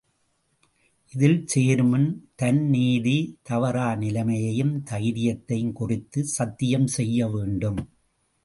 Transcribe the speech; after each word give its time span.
இதில் 1.13 1.41
சேருமுன் 1.45 2.07
தன் 2.35 2.61
நீதி, 2.69 3.15
தவறா 3.41 3.95
நிலைமையையும், 3.95 4.83
தைரியத்தையும் 4.91 5.73
குறித்துச் 5.73 6.33
சத்தியம் 6.37 6.87
செய்யவேண்டும். 6.87 7.81